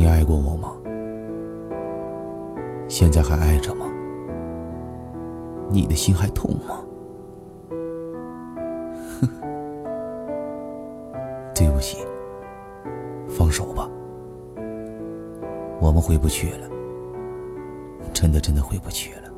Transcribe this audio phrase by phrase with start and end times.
[0.00, 0.72] 你爱过我吗？
[2.88, 3.84] 现在还爱着吗？
[5.68, 6.80] 你的心还痛吗？
[9.20, 9.28] 哼，
[11.54, 11.98] 对不起，
[13.28, 13.86] 放手吧，
[15.82, 16.66] 我们回不去了，
[18.14, 19.28] 真的真的回不去了。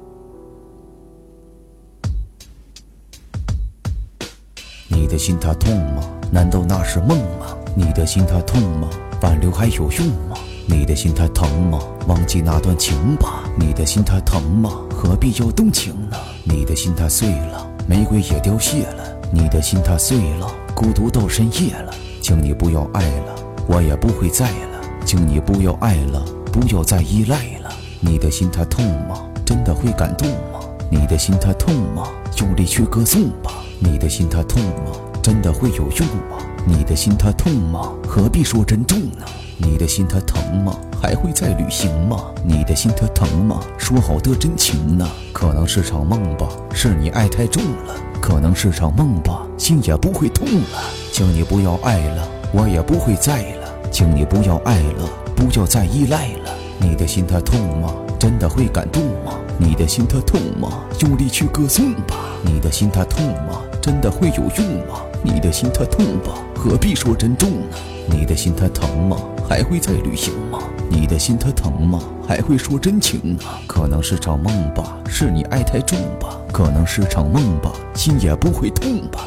[4.89, 6.05] 你的心它痛吗？
[6.31, 7.59] 难道那是梦吗？
[7.75, 8.89] 你的心它痛吗？
[9.23, 10.37] 挽留还有用吗？
[10.73, 11.79] 你的心它疼吗？
[12.09, 13.45] 忘记那段情吧。
[13.59, 14.71] 你的心它疼吗？
[14.91, 16.17] 何必要动情呢？
[16.45, 19.05] 你的心它碎了，玫瑰也凋谢了。
[19.31, 21.93] 你的心它碎了，孤独到深夜了。
[22.23, 23.35] 请你不要爱了，
[23.69, 24.81] 我也不会再了。
[25.05, 27.71] 请你不要爱了，不要再依赖了。
[28.01, 29.29] 你的心它痛吗？
[29.45, 30.61] 真的会感动吗？
[30.91, 32.09] 你的心它痛吗？
[32.39, 33.63] 用力去歌颂吧。
[33.79, 34.97] 你的心它痛吗？
[35.23, 36.37] 真的会有用吗？
[36.67, 37.93] 你的心它痛吗？
[38.07, 39.25] 何必说珍重呢？
[39.57, 40.77] 你的心它疼吗？
[41.01, 42.33] 还会再旅行吗？
[42.45, 43.61] 你的心它疼吗？
[43.79, 45.09] 说好的真情呢？
[45.33, 47.95] 可能是场梦吧，是你爱太重了。
[48.21, 50.81] 可能是场梦吧，心也不会痛了。
[51.13, 53.69] 请你不要爱了，我也不会再了。
[53.93, 56.51] 请你不要爱了，不要再依赖了。
[56.79, 57.95] 你的心它痛吗？
[58.19, 59.35] 真的会感动吗？
[59.57, 60.85] 你的心它痛吗？
[61.01, 62.17] 用力去歌颂吧。
[62.43, 63.63] 你的心它痛吗？
[63.83, 65.03] 真的会有用吗？
[65.25, 67.77] 你的心它痛吧，何必说珍重呢？
[68.09, 69.17] 你的心它疼吗？
[69.49, 70.61] 还会再旅行吗？
[70.89, 72.01] 你的心它疼吗？
[72.25, 73.43] 还会说真情呢？
[73.67, 76.29] 可能是场梦吧，是你爱太重吧？
[76.53, 79.27] 可能是场梦吧，心也不会痛吧？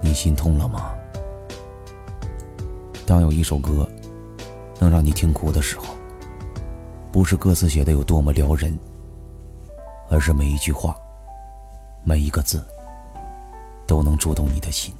[0.00, 0.92] 你心痛了吗？
[3.04, 3.88] 当有一首歌
[4.78, 5.86] 能让你听哭的时候，
[7.18, 8.78] 不是歌词写的有多么撩人，
[10.08, 10.96] 而是每一句话、
[12.04, 12.64] 每一个字
[13.88, 14.94] 都能触动你的心。